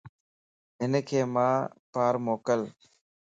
[0.81, 2.61] ھنک مان پار موڪل